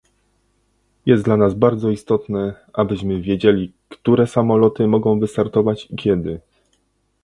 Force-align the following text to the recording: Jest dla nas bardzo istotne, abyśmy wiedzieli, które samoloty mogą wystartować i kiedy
Jest 1.05 1.23
dla 1.23 1.37
nas 1.37 1.53
bardzo 1.53 1.89
istotne, 1.89 2.53
abyśmy 2.73 3.21
wiedzieli, 3.21 3.71
które 3.89 4.27
samoloty 4.27 4.87
mogą 4.87 5.19
wystartować 5.19 5.91
i 5.91 5.95
kiedy 5.95 6.39